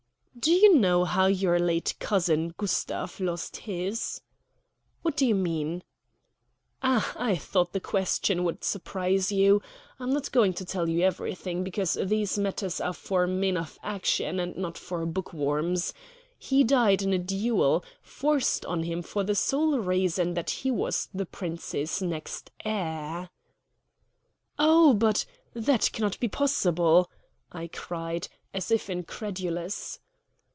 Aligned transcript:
"Do 0.39 0.51
you 0.53 0.73
know 0.75 1.03
how 1.03 1.27
your 1.27 1.59
late 1.59 1.93
cousin, 1.99 2.55
Gustav, 2.57 3.19
lost 3.19 3.57
his?" 3.57 4.21
"What 5.03 5.15
do 5.17 5.27
you 5.27 5.35
mean?" 5.35 5.83
"Ah, 6.81 7.13
I 7.19 7.35
thought 7.35 7.73
the 7.73 7.79
question 7.81 8.43
would 8.45 8.63
surprise 8.63 9.31
you. 9.33 9.61
I'm 9.99 10.11
not 10.13 10.31
going 10.31 10.53
to 10.53 10.65
tell 10.65 10.89
you 10.89 11.01
everything, 11.01 11.63
because 11.65 11.95
these 12.01 12.39
matters 12.39 12.79
are 12.79 12.93
for 12.93 13.27
men 13.27 13.55
of 13.57 13.77
action, 13.83 14.39
and 14.39 14.57
not 14.57 14.81
bookworms. 15.07 15.93
He 16.39 16.63
died 16.63 17.01
in 17.03 17.11
a 17.13 17.19
duel, 17.19 17.83
forced 18.01 18.65
on 18.65 18.81
him 18.83 19.01
for 19.03 19.23
the 19.23 19.35
sole 19.35 19.77
reason 19.79 20.33
that 20.33 20.49
he 20.49 20.71
was 20.71 21.09
the 21.13 21.25
Prince's 21.27 22.01
next 22.01 22.49
heir." 22.65 23.29
"Oh, 24.57 24.93
but 24.95 25.23
that 25.53 25.91
cannot 25.91 26.19
be 26.21 26.29
possible," 26.29 27.11
I 27.51 27.67
cried, 27.67 28.27
as 28.55 28.71
if 28.71 28.89
incredulous. 28.89 29.99